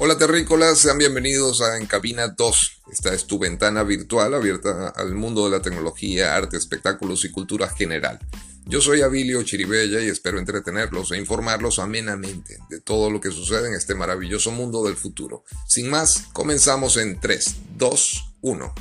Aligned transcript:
Hola 0.00 0.16
terrícolas, 0.16 0.78
sean 0.78 0.96
bienvenidos 0.96 1.60
a 1.60 1.76
En 1.76 1.86
Cabina 1.86 2.28
2. 2.28 2.82
Esta 2.92 3.12
es 3.12 3.26
tu 3.26 3.36
ventana 3.40 3.82
virtual 3.82 4.32
abierta 4.32 4.90
al 4.90 5.16
mundo 5.16 5.44
de 5.44 5.50
la 5.50 5.60
tecnología, 5.60 6.36
arte, 6.36 6.56
espectáculos 6.56 7.24
y 7.24 7.32
cultura 7.32 7.68
general. 7.68 8.20
Yo 8.64 8.80
soy 8.80 9.02
Abilio 9.02 9.42
Chiribella 9.42 10.00
y 10.00 10.06
espero 10.06 10.38
entretenerlos 10.38 11.10
e 11.10 11.18
informarlos 11.18 11.80
amenamente 11.80 12.58
de 12.70 12.80
todo 12.80 13.10
lo 13.10 13.20
que 13.20 13.32
sucede 13.32 13.66
en 13.66 13.74
este 13.74 13.96
maravilloso 13.96 14.52
mundo 14.52 14.84
del 14.84 14.94
futuro. 14.94 15.42
Sin 15.66 15.90
más, 15.90 16.28
comenzamos 16.32 16.96
en 16.96 17.18
3, 17.18 17.56
2, 17.76 18.34
1. 18.42 18.74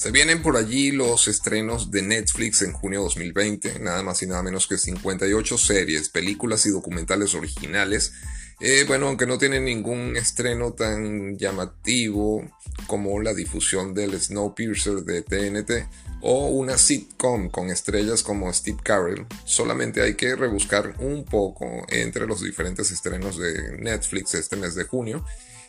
Se 0.00 0.10
vienen 0.12 0.40
por 0.40 0.56
allí 0.56 0.92
los 0.92 1.28
estrenos 1.28 1.90
de 1.90 2.00
Netflix 2.00 2.62
en 2.62 2.72
junio 2.72 3.00
de 3.00 3.04
2020, 3.04 3.80
nada 3.80 4.02
más 4.02 4.22
y 4.22 4.26
nada 4.26 4.42
menos 4.42 4.66
que 4.66 4.78
58 4.78 5.58
series, 5.58 6.08
películas 6.08 6.64
y 6.64 6.70
documentales 6.70 7.34
originales. 7.34 8.14
Eh, 8.60 8.86
bueno, 8.88 9.08
aunque 9.08 9.26
no 9.26 9.36
tienen 9.36 9.66
ningún 9.66 10.16
estreno 10.16 10.72
tan 10.72 11.36
llamativo 11.36 12.50
como 12.86 13.20
la 13.20 13.34
difusión 13.34 13.92
del 13.92 14.18
Snowpiercer 14.18 15.04
de 15.04 15.20
TNT 15.20 15.86
o 16.22 16.46
una 16.46 16.78
sitcom 16.78 17.50
con 17.50 17.68
estrellas 17.68 18.22
como 18.22 18.50
Steve 18.54 18.78
Carell, 18.82 19.26
solamente 19.44 20.00
hay 20.00 20.14
que 20.14 20.34
rebuscar 20.34 20.94
un 21.00 21.26
poco 21.26 21.84
entre 21.90 22.26
los 22.26 22.40
diferentes 22.40 22.90
estrenos 22.90 23.36
de 23.36 23.76
Netflix 23.76 24.32
este 24.32 24.56
mes 24.56 24.74
de 24.74 24.84
junio 24.84 25.22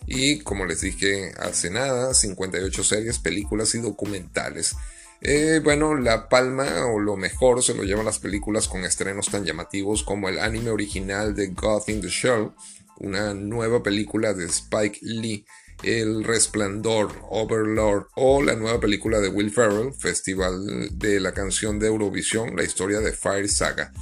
y 0.08 0.40
como 0.40 0.66
les 0.66 0.82
dije 0.82 1.32
hace 1.40 1.70
nada, 1.70 2.14
58 2.14 2.84
series, 2.84 3.20
películas 3.20 3.76
y 3.76 3.80
documentales. 3.80 4.76
Eh, 5.24 5.62
bueno, 5.64 5.96
la 5.96 6.30
palma 6.30 6.88
o 6.88 6.99
lo 6.99 7.16
mejor 7.16 7.62
se 7.62 7.76
lo 7.76 7.84
llevan 7.84 8.05
las 8.05 8.18
películas 8.18 8.68
con 8.68 8.84
estrenos 8.84 9.30
tan 9.30 9.46
llamativos 9.46 10.04
como 10.04 10.30
el 10.30 10.40
anime 10.40 10.71
original 10.71 11.35
de 11.35 11.48
God 11.49 11.84
in 11.88 12.02
the 12.02 12.08
Shell, 12.08 12.49
una 12.98 13.35
nueva 13.35 13.84
película 13.84 14.34
de 14.34 14.46
Spike 14.46 14.98
Lee, 15.04 15.46
El 15.84 16.24
Resplandor, 16.24 17.12
Overlord 17.30 18.08
o 18.15 18.41
la 18.41 18.55
nueva 18.55 18.80
película 18.80 19.20
de 19.20 19.30
Will 19.30 19.52
Ferrell, 19.52 19.93
Festival 19.93 20.90
de 20.98 21.20
la 21.20 21.34
canción 21.34 21.77
de 21.77 21.88
Eurovisión, 21.88 22.55
la 22.55 22.63
historia 22.63 22.99
de 22.99 23.12
Fire 23.12 23.48
Saga. 23.48 23.93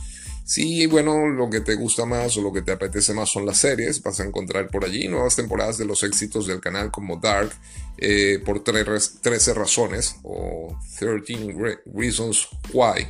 Si, 0.50 0.88
bueno, 0.88 1.28
lo 1.28 1.48
que 1.48 1.62
te 1.62 1.76
gusta 1.76 2.06
más 2.06 2.36
o 2.36 2.42
lo 2.42 2.52
que 2.52 2.64
te 2.64 2.72
apetece 2.72 3.14
más 3.14 3.30
son 3.30 3.46
las 3.46 3.60
series, 3.60 4.02
vas 4.02 4.20
a 4.20 4.24
encontrar 4.24 4.68
por 4.68 4.84
allí 4.84 5.08
nuevas 5.08 5.36
temporadas 5.36 5.78
de 5.78 5.86
los 5.86 6.02
éxitos 6.02 6.48
del 6.48 6.60
canal 6.60 6.90
como 6.90 7.18
Dark, 7.18 7.52
eh, 8.00 8.42
por 8.44 8.64
13 8.64 9.54
razones 9.54 10.16
o 10.24 10.76
13 10.98 11.84
Reasons 11.94 12.48
Why, 12.74 13.06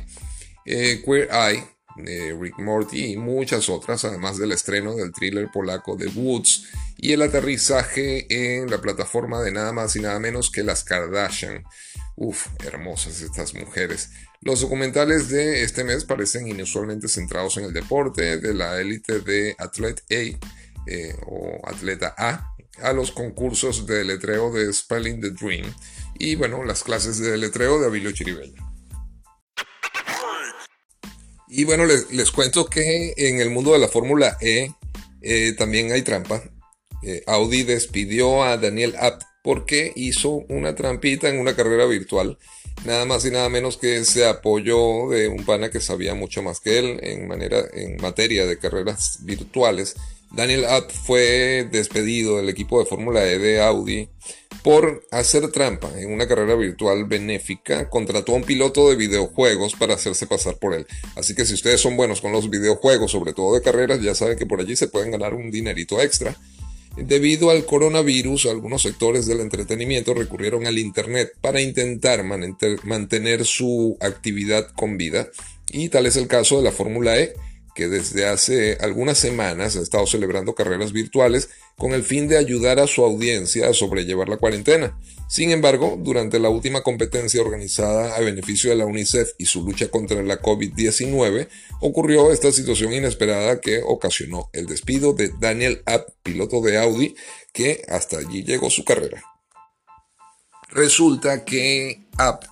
eh, 0.66 1.02
Queer 1.02 1.30
Eye, 1.32 1.64
eh, 2.06 2.36
Rick 2.38 2.58
Morty 2.58 3.12
y 3.12 3.16
muchas 3.16 3.70
otras, 3.70 4.04
además 4.04 4.36
del 4.36 4.52
estreno 4.52 4.94
del 4.94 5.10
thriller 5.10 5.48
polaco 5.50 5.96
The 5.96 6.08
Woods 6.08 6.68
y 6.98 7.12
el 7.12 7.22
aterrizaje 7.22 8.26
en 8.28 8.70
la 8.70 8.82
plataforma 8.82 9.40
de 9.40 9.52
nada 9.52 9.72
más 9.72 9.96
y 9.96 10.00
nada 10.00 10.20
menos 10.20 10.50
que 10.50 10.62
las 10.62 10.84
Kardashian. 10.84 11.64
Uf, 12.22 12.48
hermosas 12.66 13.22
estas 13.22 13.54
mujeres. 13.54 14.10
Los 14.42 14.60
documentales 14.60 15.30
de 15.30 15.62
este 15.62 15.84
mes 15.84 16.04
parecen 16.04 16.46
inusualmente 16.46 17.08
centrados 17.08 17.56
en 17.56 17.64
el 17.64 17.72
deporte, 17.72 18.36
de 18.36 18.52
la 18.52 18.78
élite 18.78 19.20
de 19.20 19.56
Athlete 19.58 20.02
A 20.10 20.46
eh, 20.86 21.16
o 21.26 21.66
Atleta 21.66 22.14
A, 22.18 22.54
a 22.82 22.92
los 22.92 23.10
concursos 23.10 23.86
de 23.86 24.04
letreo 24.04 24.52
de 24.52 24.70
Spelling 24.70 25.22
the 25.22 25.30
Dream 25.30 25.74
y 26.18 26.34
bueno, 26.34 26.62
las 26.62 26.82
clases 26.82 27.18
de 27.20 27.38
letreo 27.38 27.80
de 27.80 27.86
Abilio 27.86 28.12
Chiribella. 28.12 28.70
Y 31.48 31.64
bueno, 31.64 31.86
les, 31.86 32.30
cuento 32.32 32.66
que 32.66 33.14
en 33.16 33.40
el 33.40 33.48
mundo 33.48 33.72
de 33.72 33.78
la 33.78 33.88
Fórmula 33.88 34.36
E 34.42 34.74
eh, 35.22 35.54
también 35.54 35.90
hay 35.90 36.02
trampa. 36.02 36.42
Eh, 37.02 37.22
Audi 37.26 37.62
despidió 37.62 38.44
a 38.44 38.58
Daniel 38.58 38.94
Abt 39.00 39.22
porque 39.42 39.92
hizo 39.96 40.44
una 40.48 40.74
trampita 40.74 41.28
en 41.28 41.38
una 41.38 41.56
carrera 41.56 41.86
virtual 41.86 42.38
nada 42.84 43.04
más 43.04 43.24
y 43.24 43.30
nada 43.30 43.48
menos 43.48 43.76
que 43.76 44.04
se 44.04 44.26
apoyó 44.26 45.08
de 45.10 45.28
un 45.28 45.44
pana 45.44 45.70
que 45.70 45.80
sabía 45.80 46.14
mucho 46.14 46.42
más 46.42 46.60
que 46.60 46.78
él 46.78 47.00
en, 47.02 47.28
manera, 47.28 47.62
en 47.72 47.96
materia 48.00 48.46
de 48.46 48.58
carreras 48.58 49.18
virtuales. 49.22 49.96
Daniel 50.32 50.64
Abt 50.64 50.92
fue 50.92 51.68
despedido 51.70 52.36
del 52.36 52.48
equipo 52.48 52.78
de 52.78 52.86
Fórmula 52.86 53.24
E 53.26 53.38
de 53.38 53.60
Audi 53.60 54.08
por 54.62 55.04
hacer 55.10 55.50
trampa 55.50 55.90
en 55.98 56.12
una 56.12 56.28
carrera 56.28 56.54
virtual 56.54 57.04
benéfica. 57.04 57.88
Contrató 57.90 58.32
a 58.32 58.36
un 58.36 58.44
piloto 58.44 58.88
de 58.88 58.96
videojuegos 58.96 59.74
para 59.74 59.94
hacerse 59.94 60.28
pasar 60.28 60.56
por 60.58 60.74
él. 60.74 60.86
Así 61.16 61.34
que 61.34 61.44
si 61.44 61.54
ustedes 61.54 61.80
son 61.80 61.96
buenos 61.96 62.20
con 62.20 62.30
los 62.30 62.48
videojuegos, 62.48 63.10
sobre 63.10 63.32
todo 63.32 63.54
de 63.54 63.62
carreras, 63.62 64.00
ya 64.02 64.14
saben 64.14 64.38
que 64.38 64.46
por 64.46 64.60
allí 64.60 64.76
se 64.76 64.88
pueden 64.88 65.10
ganar 65.10 65.34
un 65.34 65.50
dinerito 65.50 66.00
extra. 66.00 66.36
Debido 66.96 67.50
al 67.50 67.64
coronavirus, 67.64 68.46
algunos 68.46 68.82
sectores 68.82 69.26
del 69.26 69.40
entretenimiento 69.40 70.12
recurrieron 70.12 70.66
al 70.66 70.78
Internet 70.78 71.32
para 71.40 71.60
intentar 71.60 72.24
mantener 72.24 73.44
su 73.44 73.96
actividad 74.00 74.68
con 74.74 74.98
vida 74.98 75.28
y 75.70 75.88
tal 75.88 76.06
es 76.06 76.16
el 76.16 76.26
caso 76.26 76.58
de 76.58 76.64
la 76.64 76.72
Fórmula 76.72 77.18
E, 77.18 77.34
que 77.74 77.88
desde 77.88 78.26
hace 78.26 78.78
algunas 78.80 79.18
semanas 79.18 79.76
ha 79.76 79.82
estado 79.82 80.06
celebrando 80.06 80.54
carreras 80.54 80.92
virtuales 80.92 81.50
con 81.76 81.92
el 81.92 82.02
fin 82.02 82.28
de 82.28 82.36
ayudar 82.36 82.78
a 82.78 82.86
su 82.86 83.04
audiencia 83.04 83.68
a 83.68 83.74
sobrellevar 83.74 84.28
la 84.28 84.36
cuarentena. 84.36 84.98
Sin 85.28 85.50
embargo, 85.50 85.96
durante 85.98 86.38
la 86.38 86.48
última 86.48 86.82
competencia 86.82 87.40
organizada 87.40 88.16
a 88.16 88.20
beneficio 88.20 88.70
de 88.70 88.76
la 88.76 88.86
UNICEF 88.86 89.30
y 89.38 89.46
su 89.46 89.64
lucha 89.64 89.88
contra 89.88 90.22
la 90.22 90.42
COVID-19, 90.42 91.48
ocurrió 91.80 92.32
esta 92.32 92.52
situación 92.52 92.92
inesperada 92.92 93.60
que 93.60 93.80
ocasionó 93.84 94.50
el 94.52 94.66
despido 94.66 95.12
de 95.12 95.30
Daniel 95.40 95.82
App, 95.86 96.08
piloto 96.22 96.60
de 96.60 96.78
Audi, 96.78 97.14
que 97.52 97.82
hasta 97.88 98.18
allí 98.18 98.42
llegó 98.42 98.70
su 98.70 98.84
carrera. 98.84 99.22
Resulta 100.68 101.44
que 101.44 102.06
App 102.18 102.44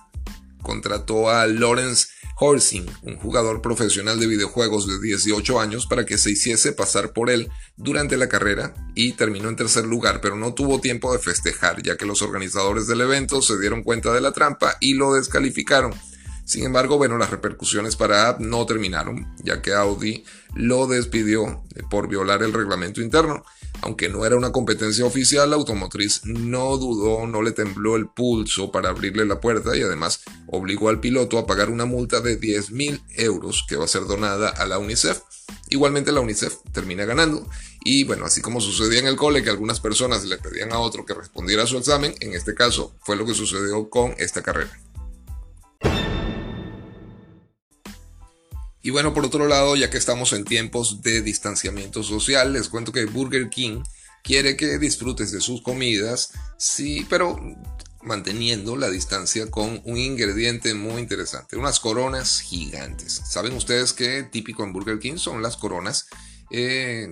contrató 0.61 1.29
a 1.29 1.47
Lawrence 1.47 2.07
Horsing, 2.39 2.85
un 3.03 3.17
jugador 3.17 3.61
profesional 3.61 4.19
de 4.19 4.27
videojuegos 4.27 4.87
de 4.87 4.99
18 4.99 5.59
años, 5.59 5.85
para 5.87 6.05
que 6.05 6.17
se 6.17 6.31
hiciese 6.31 6.71
pasar 6.71 7.11
por 7.11 7.29
él 7.29 7.49
durante 7.75 8.15
la 8.15 8.29
carrera 8.29 8.73
y 8.95 9.11
terminó 9.13 9.49
en 9.49 9.57
tercer 9.57 9.85
lugar, 9.85 10.21
pero 10.21 10.35
no 10.35 10.53
tuvo 10.53 10.79
tiempo 10.79 11.11
de 11.11 11.19
festejar, 11.19 11.81
ya 11.83 11.97
que 11.97 12.05
los 12.05 12.21
organizadores 12.21 12.87
del 12.87 13.01
evento 13.01 13.41
se 13.41 13.59
dieron 13.59 13.83
cuenta 13.83 14.13
de 14.13 14.21
la 14.21 14.31
trampa 14.31 14.77
y 14.79 14.93
lo 14.93 15.13
descalificaron. 15.13 15.93
Sin 16.45 16.65
embargo, 16.65 16.97
bueno, 16.97 17.17
las 17.17 17.29
repercusiones 17.29 17.95
para 17.95 18.29
App 18.29 18.39
no 18.39 18.65
terminaron, 18.65 19.35
ya 19.43 19.61
que 19.61 19.73
Audi 19.73 20.23
lo 20.55 20.87
despidió 20.87 21.63
por 21.91 22.07
violar 22.07 22.41
el 22.41 22.53
reglamento 22.53 23.01
interno. 23.01 23.43
Aunque 23.81 24.09
no 24.09 24.25
era 24.25 24.35
una 24.35 24.51
competencia 24.51 25.05
oficial, 25.05 25.49
la 25.49 25.55
automotriz 25.55 26.21
no 26.25 26.77
dudó, 26.77 27.25
no 27.27 27.41
le 27.41 27.51
tembló 27.51 27.95
el 27.95 28.07
pulso 28.07 28.71
para 28.71 28.89
abrirle 28.89 29.25
la 29.25 29.39
puerta 29.39 29.75
y 29.75 29.81
además 29.81 30.21
obligó 30.47 30.89
al 30.89 30.99
piloto 30.99 31.37
a 31.37 31.47
pagar 31.47 31.69
una 31.69 31.85
multa 31.85 32.21
de 32.21 32.35
10 32.35 32.71
mil 32.71 33.01
euros 33.15 33.65
que 33.67 33.75
va 33.75 33.85
a 33.85 33.89
ser 33.89 34.05
donada 34.05 34.49
a 34.49 34.65
la 34.65 34.79
UNICEF. 34.79 35.21
Igualmente 35.69 36.11
la 36.11 36.19
UNICEF 36.19 36.55
termina 36.73 37.05
ganando 37.05 37.47
y 37.83 38.03
bueno, 38.03 38.25
así 38.25 38.41
como 38.41 38.59
sucedía 38.61 38.99
en 38.99 39.07
el 39.07 39.15
cole 39.15 39.43
que 39.43 39.49
algunas 39.49 39.79
personas 39.79 40.25
le 40.25 40.37
pedían 40.37 40.73
a 40.73 40.79
otro 40.79 41.05
que 41.05 41.13
respondiera 41.13 41.63
a 41.63 41.67
su 41.67 41.77
examen, 41.77 42.13
en 42.19 42.33
este 42.33 42.53
caso 42.53 42.95
fue 43.01 43.15
lo 43.15 43.25
que 43.25 43.33
sucedió 43.33 43.89
con 43.89 44.13
esta 44.17 44.41
carrera. 44.41 44.71
Y 48.81 48.91
bueno, 48.91 49.13
por 49.13 49.25
otro 49.25 49.47
lado, 49.47 49.75
ya 49.75 49.89
que 49.89 49.97
estamos 49.97 50.31
en 50.33 50.45
tiempos 50.45 51.01
de 51.01 51.21
distanciamiento 51.21 52.01
social, 52.03 52.53
les 52.53 52.69
cuento 52.69 52.91
que 52.91 53.05
Burger 53.05 53.49
King 53.49 53.83
quiere 54.23 54.55
que 54.55 54.77
disfrutes 54.77 55.31
de 55.31 55.41
sus 55.41 55.61
comidas, 55.61 56.31
sí, 56.57 57.05
pero 57.09 57.37
manteniendo 58.01 58.77
la 58.77 58.89
distancia 58.89 59.49
con 59.51 59.81
un 59.83 59.97
ingrediente 59.97 60.73
muy 60.73 61.01
interesante, 61.01 61.57
unas 61.57 61.79
coronas 61.79 62.39
gigantes. 62.39 63.21
¿Saben 63.25 63.53
ustedes 63.53 63.91
qué 63.91 64.23
típico 64.23 64.63
en 64.63 64.71
Burger 64.71 64.99
King 64.99 65.17
son 65.17 65.41
las 65.41 65.57
coronas? 65.57 66.07
Eh, 66.49 67.11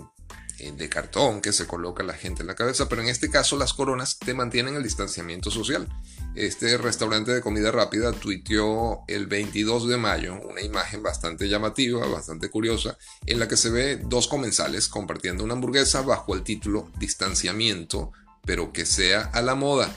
de 0.57 0.89
cartón 0.89 1.42
que 1.42 1.54
se 1.54 1.68
coloca 1.68 2.04
la 2.04 2.13
gente 2.13 2.42
en 2.42 2.48
la 2.48 2.56
cabeza, 2.56 2.89
pero 2.89 3.01
en 3.01 3.09
este 3.09 3.30
caso 3.30 3.57
las 3.57 3.74
coronas 3.74 4.18
te 4.18 4.33
mantienen 4.33 4.75
el 4.75 4.83
distanciamiento 4.83 5.51
social. 5.51 5.88
Este 6.36 6.77
restaurante 6.77 7.31
de 7.31 7.42
comida 7.42 7.71
rápida 7.71 8.12
tuiteó 8.12 9.04
el 9.07 9.27
22 9.27 9.88
de 9.88 9.98
mayo 9.98 10.39
una 10.42 10.62
imagen 10.62 11.04
bastante 11.04 11.48
llamativa, 11.48 12.06
bastante 12.07 12.50
curiosa, 12.50 12.98
en 13.25 13.39
la 13.39 13.48
que 13.48 13.57
se 13.57 13.69
ve 13.69 13.98
dos 13.98 14.27
comensales 14.27 14.88
compartiendo 14.88 15.44
una 15.44 15.54
hamburguesa 15.54 16.01
bajo 16.01 16.36
el 16.36 16.44
título 16.44 16.92
Distanciamiento, 17.00 18.12
pero 18.45 18.71
que 18.71 18.86
sea 18.86 19.21
a 19.33 19.42
la 19.42 19.56
moda. 19.56 19.95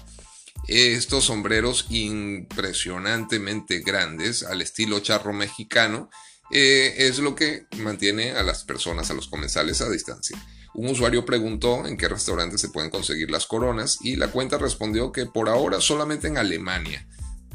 Estos 0.66 1.24
sombreros 1.24 1.86
impresionantemente 1.88 3.80
grandes, 3.80 4.42
al 4.42 4.60
estilo 4.62 5.00
charro 5.00 5.32
mexicano, 5.32 6.10
eh, 6.52 6.94
es 6.98 7.18
lo 7.18 7.34
que 7.34 7.66
mantiene 7.78 8.32
a 8.32 8.42
las 8.42 8.64
personas, 8.64 9.10
a 9.10 9.14
los 9.14 9.28
comensales 9.28 9.80
a 9.80 9.88
distancia. 9.88 10.36
Un 10.74 10.88
usuario 10.88 11.24
preguntó 11.24 11.86
en 11.86 11.96
qué 11.96 12.08
restaurante 12.08 12.58
se 12.58 12.68
pueden 12.68 12.90
conseguir 12.90 13.30
las 13.30 13.46
coronas 13.46 13.98
y 14.02 14.16
la 14.16 14.28
cuenta 14.28 14.58
respondió 14.58 15.10
que 15.12 15.26
por 15.26 15.48
ahora 15.48 15.80
solamente 15.80 16.28
en 16.28 16.38
Alemania. 16.38 17.06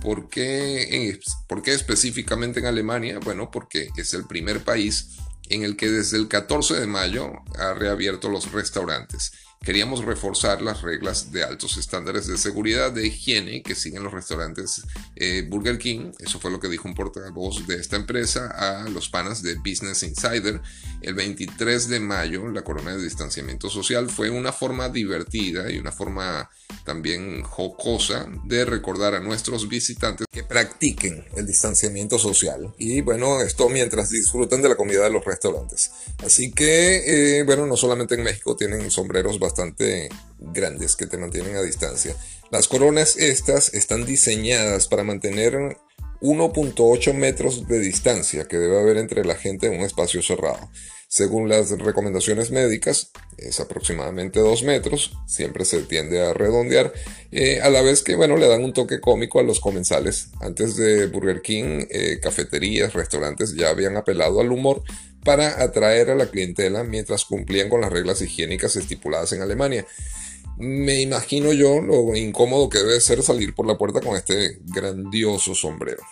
¿Por 0.02 0.30
qué, 0.30 1.18
¿Por 1.48 1.62
qué 1.62 1.74
específicamente 1.74 2.60
en 2.60 2.66
Alemania? 2.66 3.20
Bueno, 3.24 3.50
porque 3.50 3.90
es 3.96 4.14
el 4.14 4.26
primer 4.26 4.64
país 4.64 5.16
en 5.50 5.64
el 5.64 5.78
que 5.78 5.90
desde 5.90 6.18
el 6.18 6.28
14 6.28 6.76
de 6.76 6.88
mayo 6.88 7.32
ha 7.58 7.74
reabierto 7.74 8.30
los 8.30 8.52
restaurantes. 8.52 9.32
Queríamos 9.64 10.06
reforzar 10.06 10.62
las 10.62 10.84
reglas 10.84 11.32
de 11.32 11.44
altos 11.44 11.78
estándares 11.78 12.28
de 12.28 12.38
seguridad, 12.38 12.92
de 12.92 13.08
higiene 13.08 13.64
que 13.64 13.74
siguen 13.74 14.04
los 14.04 14.14
restaurantes 14.14 14.84
eh, 15.16 15.46
Burger 15.50 15.78
King. 15.80 16.12
Eso 16.20 16.40
fue 16.40 16.52
lo 16.52 16.60
que 16.60 16.70
dijo 16.70 16.88
un 16.88 16.94
portavoz 16.94 17.66
de 17.66 17.76
esta 17.76 17.96
empresa 17.96 18.48
a 18.48 18.88
los 18.90 19.10
panas 19.10 19.42
de 19.42 19.56
Business 19.56 20.04
Insider. 20.04 20.62
El 21.02 21.16
23 21.16 21.90
de 21.90 22.00
mayo, 22.00 22.48
la 22.50 22.64
corona 22.64 22.96
de 22.96 23.04
distanciamiento 23.04 23.70
social 23.70 24.10
fue 24.10 24.30
una 24.30 24.52
forma 24.52 24.90
divertida 24.90 25.72
y 25.72 25.80
una 25.80 25.92
forma 25.92 26.50
también 26.84 27.42
jocosa 27.44 28.28
de 28.46 28.66
recordar 28.66 29.16
a 29.16 29.20
nuestros 29.20 29.68
visitantes 29.68 30.28
que 30.32 30.44
practiquen 30.44 31.26
el 31.36 31.46
distanciamiento 31.48 32.20
social. 32.20 32.74
Y 32.78 33.02
bueno, 33.02 33.42
esto 33.42 33.70
mientras 33.70 34.10
disfrutan 34.10 34.62
de 34.62 34.70
la 34.70 34.76
comida 34.76 35.04
de 35.04 35.10
los 35.10 35.26
restaurantes. 35.26 35.92
Así 36.24 36.52
que, 36.52 37.40
eh, 37.40 37.44
bueno, 37.44 37.66
no 37.66 37.78
solamente 37.78 38.16
en 38.16 38.24
México 38.24 38.56
tienen 38.56 38.92
sombreros 38.92 39.40
bastante 39.46 40.10
grandes 40.40 40.96
que 40.96 41.08
te 41.08 41.18
mantienen 41.18 41.56
a 41.56 41.62
distancia. 41.62 42.16
Las 42.52 42.68
coronas 42.68 43.18
estas 43.18 43.74
están 43.74 44.06
diseñadas 44.06 44.88
para 44.88 45.04
mantener 45.04 45.78
1.8 46.22 47.14
metros 47.14 47.68
de 47.68 47.80
distancia 47.80 48.48
que 48.48 48.58
debe 48.58 48.80
haber 48.80 48.98
entre 48.98 49.26
la 49.26 49.36
gente 49.36 49.68
en 49.68 49.80
un 49.80 49.86
espacio 49.86 50.22
cerrado. 50.22 50.70
Según 51.08 51.48
las 51.48 51.70
recomendaciones 51.72 52.52
médicas, 52.52 53.12
es 53.38 53.60
aproximadamente 53.60 54.40
2 54.40 54.64
metros, 54.64 55.14
siempre 55.28 55.64
se 55.64 55.84
tiende 55.84 56.22
a 56.22 56.34
redondear, 56.34 56.92
eh, 57.32 57.62
a 57.62 57.70
la 57.70 57.82
vez 57.82 58.02
que 58.02 58.16
bueno, 58.16 58.38
le 58.38 58.48
dan 58.48 58.64
un 58.64 58.74
toque 58.74 59.00
cómico 59.00 59.40
a 59.40 59.44
los 59.44 59.60
comensales. 59.60 60.30
Antes 60.42 60.76
de 60.76 61.06
Burger 61.08 61.42
King, 61.42 61.86
eh, 61.90 62.20
cafeterías, 62.22 62.94
restaurantes 62.94 63.56
ya 63.56 63.70
habían 63.70 63.98
apelado 63.98 64.42
al 64.42 64.52
humor 64.52 64.84
para 65.26 65.62
atraer 65.62 66.12
a 66.12 66.16
la 66.16 66.28
clientela 66.28 66.84
mientras 66.84 67.26
cumplían 67.26 67.68
con 67.68 67.82
las 67.82 67.92
reglas 67.92 68.22
higiénicas 68.22 68.76
estipuladas 68.78 69.34
en 69.34 69.42
Alemania. 69.42 69.86
Me 70.58 71.02
imagino 71.02 71.52
yo 71.52 71.82
lo 71.82 72.16
incómodo 72.16 72.70
que 72.70 72.78
debe 72.78 73.02
ser 73.02 73.22
salir 73.24 73.54
por 73.54 73.68
la 73.68 73.78
puerta 73.78 74.00
con 74.00 74.16
este 74.16 74.60
grandioso 74.64 75.54
sombrero. 75.54 76.04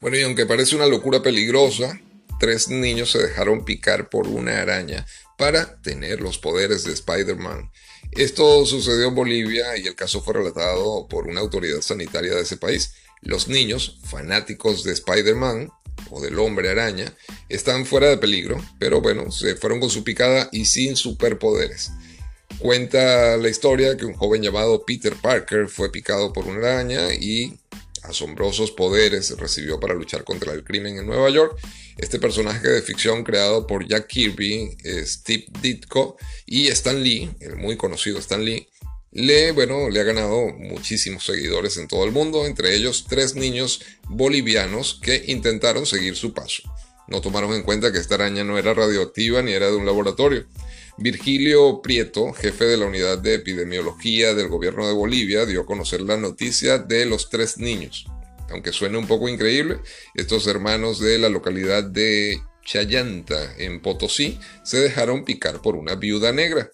Bueno, 0.00 0.16
y 0.16 0.22
aunque 0.22 0.44
parece 0.44 0.76
una 0.76 0.86
locura 0.86 1.22
peligrosa, 1.22 1.98
tres 2.38 2.68
niños 2.68 3.12
se 3.12 3.18
dejaron 3.18 3.64
picar 3.64 4.10
por 4.10 4.26
una 4.26 4.60
araña 4.60 5.06
para 5.38 5.80
tener 5.82 6.20
los 6.20 6.38
poderes 6.38 6.84
de 6.84 6.92
Spider-Man. 6.92 7.70
Esto 8.10 8.66
sucedió 8.66 9.08
en 9.08 9.14
Bolivia 9.14 9.76
y 9.76 9.86
el 9.86 9.94
caso 9.94 10.20
fue 10.20 10.34
relatado 10.34 11.06
por 11.08 11.28
una 11.28 11.40
autoridad 11.40 11.80
sanitaria 11.80 12.34
de 12.34 12.42
ese 12.42 12.56
país. 12.56 12.94
Los 13.20 13.48
niños, 13.48 14.00
fanáticos 14.04 14.84
de 14.84 14.92
Spider-Man, 14.92 15.70
o 16.10 16.20
del 16.20 16.38
hombre 16.38 16.70
araña 16.70 17.12
están 17.48 17.86
fuera 17.86 18.08
de 18.08 18.18
peligro, 18.18 18.62
pero 18.78 19.00
bueno, 19.00 19.30
se 19.30 19.56
fueron 19.56 19.80
con 19.80 19.90
su 19.90 20.04
picada 20.04 20.48
y 20.52 20.64
sin 20.64 20.96
superpoderes. 20.96 21.90
Cuenta 22.58 23.36
la 23.36 23.48
historia 23.48 23.96
que 23.96 24.04
un 24.04 24.14
joven 24.14 24.42
llamado 24.42 24.84
Peter 24.84 25.14
Parker 25.14 25.68
fue 25.68 25.92
picado 25.92 26.32
por 26.32 26.46
una 26.46 26.58
araña 26.58 27.14
y 27.14 27.58
asombrosos 28.02 28.70
poderes 28.72 29.36
recibió 29.38 29.78
para 29.78 29.94
luchar 29.94 30.24
contra 30.24 30.52
el 30.52 30.64
crimen 30.64 30.98
en 30.98 31.06
Nueva 31.06 31.30
York. 31.30 31.56
Este 31.98 32.18
personaje 32.18 32.68
de 32.68 32.82
ficción 32.82 33.24
creado 33.24 33.66
por 33.66 33.86
Jack 33.86 34.06
Kirby, 34.06 34.76
Steve 35.04 35.46
Ditko 35.60 36.16
y 36.46 36.68
Stan 36.68 37.02
Lee, 37.02 37.30
el 37.40 37.56
muy 37.56 37.76
conocido 37.76 38.18
Stan 38.18 38.44
Lee, 38.44 38.68
le, 39.10 39.52
bueno, 39.52 39.88
le 39.90 40.00
ha 40.00 40.04
ganado 40.04 40.48
muchísimos 40.48 41.24
seguidores 41.24 41.76
en 41.76 41.88
todo 41.88 42.04
el 42.04 42.12
mundo, 42.12 42.46
entre 42.46 42.74
ellos 42.74 43.06
tres 43.08 43.34
niños 43.34 43.80
bolivianos 44.08 45.00
que 45.02 45.24
intentaron 45.26 45.86
seguir 45.86 46.16
su 46.16 46.32
paso. 46.32 46.62
No 47.08 47.22
tomaron 47.22 47.54
en 47.54 47.62
cuenta 47.62 47.90
que 47.90 47.98
esta 47.98 48.16
araña 48.16 48.44
no 48.44 48.58
era 48.58 48.74
radioactiva 48.74 49.40
ni 49.42 49.52
era 49.52 49.70
de 49.70 49.76
un 49.76 49.86
laboratorio. 49.86 50.46
Virgilio 50.98 51.80
Prieto, 51.80 52.32
jefe 52.32 52.64
de 52.64 52.76
la 52.76 52.86
unidad 52.86 53.18
de 53.18 53.34
epidemiología 53.34 54.34
del 54.34 54.48
gobierno 54.48 54.86
de 54.86 54.92
Bolivia, 54.92 55.46
dio 55.46 55.62
a 55.62 55.66
conocer 55.66 56.02
la 56.02 56.16
noticia 56.16 56.78
de 56.78 57.06
los 57.06 57.30
tres 57.30 57.56
niños. 57.56 58.06
Aunque 58.50 58.72
suene 58.72 58.98
un 58.98 59.06
poco 59.06 59.28
increíble, 59.28 59.78
estos 60.14 60.46
hermanos 60.46 61.00
de 61.00 61.18
la 61.18 61.28
localidad 61.28 61.84
de 61.84 62.42
Chayanta, 62.64 63.54
en 63.56 63.80
Potosí, 63.80 64.38
se 64.64 64.78
dejaron 64.78 65.24
picar 65.24 65.62
por 65.62 65.76
una 65.76 65.94
viuda 65.94 66.32
negra. 66.32 66.70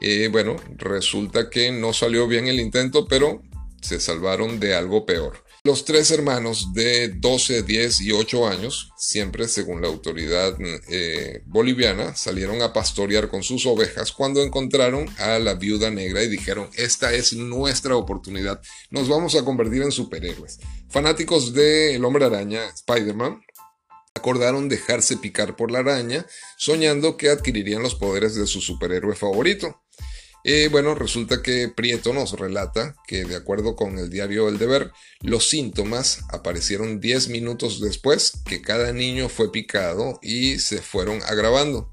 Eh, 0.00 0.28
bueno, 0.30 0.56
resulta 0.76 1.50
que 1.50 1.72
no 1.72 1.92
salió 1.92 2.26
bien 2.26 2.46
el 2.48 2.60
intento, 2.60 3.06
pero 3.06 3.42
se 3.80 4.00
salvaron 4.00 4.60
de 4.60 4.74
algo 4.74 5.06
peor. 5.06 5.44
Los 5.62 5.84
tres 5.84 6.10
hermanos 6.10 6.72
de 6.72 7.08
12, 7.08 7.64
10 7.64 8.00
y 8.00 8.12
8 8.12 8.48
años, 8.48 8.92
siempre 8.96 9.46
según 9.46 9.82
la 9.82 9.88
autoridad 9.88 10.56
eh, 10.88 11.42
boliviana, 11.44 12.16
salieron 12.16 12.62
a 12.62 12.72
pastorear 12.72 13.28
con 13.28 13.42
sus 13.42 13.66
ovejas 13.66 14.10
cuando 14.10 14.42
encontraron 14.42 15.06
a 15.18 15.38
la 15.38 15.54
viuda 15.54 15.90
negra 15.90 16.22
y 16.22 16.28
dijeron, 16.28 16.70
esta 16.76 17.12
es 17.12 17.34
nuestra 17.34 17.94
oportunidad, 17.94 18.62
nos 18.90 19.06
vamos 19.10 19.34
a 19.34 19.44
convertir 19.44 19.82
en 19.82 19.92
superhéroes. 19.92 20.60
Fanáticos 20.88 21.52
de 21.52 22.00
hombre 22.02 22.24
araña, 22.24 22.64
Spider-Man, 22.70 23.42
acordaron 24.14 24.68
dejarse 24.70 25.18
picar 25.18 25.56
por 25.56 25.70
la 25.70 25.80
araña, 25.80 26.24
soñando 26.56 27.18
que 27.18 27.28
adquirirían 27.28 27.82
los 27.82 27.94
poderes 27.94 28.34
de 28.34 28.46
su 28.46 28.62
superhéroe 28.62 29.14
favorito. 29.14 29.79
Eh, 30.42 30.68
bueno, 30.70 30.94
resulta 30.94 31.42
que 31.42 31.68
Prieto 31.68 32.14
nos 32.14 32.32
relata 32.32 32.96
que 33.06 33.24
de 33.24 33.36
acuerdo 33.36 33.76
con 33.76 33.98
el 33.98 34.08
diario 34.08 34.48
El 34.48 34.58
Deber, 34.58 34.90
los 35.20 35.50
síntomas 35.50 36.20
aparecieron 36.30 36.98
10 37.00 37.28
minutos 37.28 37.80
después 37.80 38.32
que 38.46 38.62
cada 38.62 38.92
niño 38.92 39.28
fue 39.28 39.52
picado 39.52 40.18
y 40.22 40.58
se 40.58 40.80
fueron 40.80 41.20
agravando. 41.26 41.90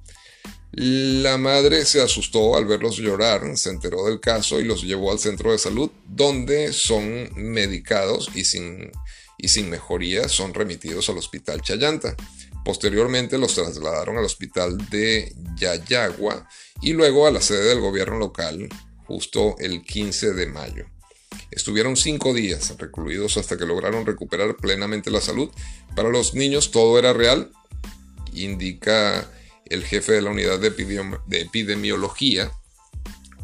La 0.71 1.37
madre 1.37 1.85
se 1.85 2.01
asustó 2.01 2.55
al 2.55 2.65
verlos 2.65 2.97
llorar, 2.97 3.57
se 3.57 3.69
enteró 3.69 4.05
del 4.05 4.19
caso 4.19 4.59
y 4.59 4.63
los 4.63 4.83
llevó 4.83 5.11
al 5.11 5.19
centro 5.19 5.51
de 5.51 5.57
salud, 5.57 5.89
donde 6.05 6.71
son 6.71 7.29
medicados 7.35 8.29
y 8.35 8.43
sin, 8.43 8.91
y 9.37 9.47
sin 9.47 9.69
mejoría 9.69 10.29
son 10.29 10.53
remitidos 10.53 11.09
al 11.09 11.17
hospital 11.17 11.61
Chayanta. 11.61 12.15
Posteriormente 12.67 13.37
los 13.37 13.55
trasladaron 13.55 14.17
al 14.17 14.25
hospital 14.25 14.77
de 14.89 15.33
Yayagua 15.55 16.49
y 16.81 16.91
luego 16.91 17.25
a 17.25 17.31
la 17.31 17.39
sede 17.39 17.69
del 17.69 17.79
gobierno 17.79 18.17
local 18.17 18.67
justo 19.05 19.55
el 19.59 19.83
15 19.83 20.33
de 20.33 20.47
mayo. 20.47 20.85
Estuvieron 21.49 21.95
cinco 21.95 22.33
días 22.33 22.75
recluidos 22.77 23.37
hasta 23.37 23.57
que 23.57 23.65
lograron 23.65 24.05
recuperar 24.05 24.57
plenamente 24.57 25.09
la 25.09 25.21
salud. 25.21 25.49
Para 25.95 26.09
los 26.09 26.33
niños 26.33 26.71
todo 26.71 26.99
era 26.99 27.13
real, 27.13 27.53
indica 28.33 29.31
el 29.67 29.85
jefe 29.85 30.11
de 30.11 30.23
la 30.23 30.31
unidad 30.31 30.59
de, 30.59 30.67
epidemiología. 31.39 32.51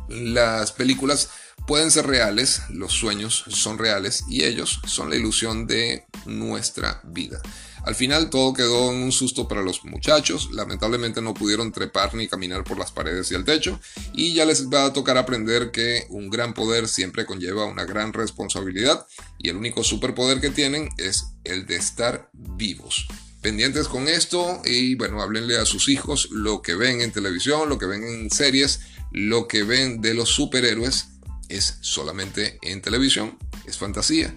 Las 0.10 0.74
películas 0.74 1.30
pueden 1.66 1.92
ser 1.92 2.08
reales, 2.08 2.64
los 2.68 2.92
sueños 2.92 3.46
son 3.48 3.78
reales 3.78 4.26
y 4.28 4.44
ellos 4.44 4.82
son 4.86 5.10
la 5.10 5.16
ilusión 5.16 5.66
de 5.66 6.04
nuestra 6.26 7.00
vida. 7.06 7.42
Al 7.84 7.96
final 7.96 8.30
todo 8.30 8.54
quedó 8.54 8.92
en 8.92 9.04
un 9.04 9.12
susto 9.12 9.48
para 9.48 9.62
los 9.62 9.84
muchachos, 9.84 10.50
lamentablemente 10.54 11.22
no 11.22 11.34
pudieron 11.34 11.72
trepar 11.72 12.16
ni 12.16 12.28
caminar 12.28 12.64
por 12.64 12.78
las 12.78 12.92
paredes 12.92 13.32
y 13.32 13.36
el 13.36 13.44
techo, 13.44 13.80
y 14.14 14.34
ya 14.34 14.46
les 14.46 14.70
va 14.70 14.86
a 14.86 14.94
tocar 14.94 15.18
aprender 15.18 15.72
que 15.72 16.06
un 16.10 16.30
gran 16.30 16.54
poder 16.54 16.88
siempre 16.88 17.26
conlleva 17.26 17.66
una 17.66 17.86
gran 17.86 18.14
responsabilidad, 18.14 19.06
y 19.38 19.50
el 19.50 19.58
único 19.58 19.84
superpoder 19.84 20.40
que 20.40 20.50
tienen 20.50 20.90
es 20.98 21.26
el 21.44 21.66
de 21.66 21.76
estar 21.76 22.30
vivos 22.34 23.08
pendientes 23.44 23.90
con 23.90 24.08
esto 24.08 24.62
y 24.64 24.96
bueno, 24.96 25.22
háblenle 25.22 25.58
a 25.58 25.66
sus 25.66 25.90
hijos 25.90 26.30
lo 26.32 26.62
que 26.62 26.76
ven 26.76 27.02
en 27.02 27.12
televisión, 27.12 27.68
lo 27.68 27.78
que 27.78 27.86
ven 27.86 28.02
en 28.04 28.32
series, 28.32 28.80
lo 29.12 29.50
que 29.50 29.64
ven 29.64 30.02
de 30.02 30.14
los 30.14 30.30
superhéroes 30.30 31.10
es 31.50 31.78
solamente 31.82 32.58
en 32.62 32.82
televisión, 32.82 33.38
es 33.68 33.78
fantasía. 33.78 34.34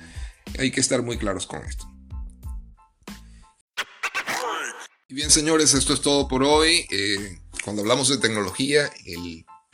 Hay 0.59 0.73
que 0.73 0.81
estar 0.81 1.03
muy 1.03 1.17
claros 1.17 1.47
con 1.47 1.65
esto. 1.65 1.89
Y 5.09 5.15
bien, 5.15 5.31
señores, 5.31 5.73
esto 5.75 5.95
es 5.95 6.01
todo 6.01 6.27
por 6.27 6.43
hoy. 6.43 6.85
Eh, 6.91 7.39
cuando 7.63 7.83
hablamos 7.83 8.09
de 8.09 8.19
tecnología, 8.19 8.91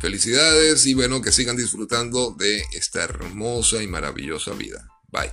Felicidades 0.00 0.86
y 0.86 0.94
bueno, 0.94 1.20
que 1.20 1.30
sigan 1.30 1.58
disfrutando 1.58 2.30
de 2.30 2.64
esta 2.72 3.02
hermosa 3.02 3.82
y 3.82 3.86
maravillosa 3.86 4.52
vida. 4.52 4.88
Bye. 5.08 5.30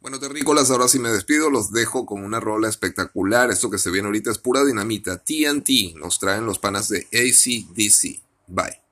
Bueno, 0.00 0.20
terrícolas, 0.20 0.70
ahora 0.70 0.88
sí 0.88 0.98
me 0.98 1.08
despido, 1.08 1.48
los 1.48 1.72
dejo 1.72 2.04
con 2.04 2.22
una 2.22 2.40
rola 2.40 2.68
espectacular. 2.68 3.50
Esto 3.50 3.70
que 3.70 3.78
se 3.78 3.90
viene 3.90 4.06
ahorita 4.08 4.30
es 4.30 4.38
pura 4.38 4.62
dinamita. 4.62 5.18
TNT 5.18 5.96
nos 5.96 6.18
traen 6.18 6.44
los 6.44 6.58
panas 6.58 6.88
de 6.88 7.06
ACDC. 7.12 8.22
Bye. 8.46 8.87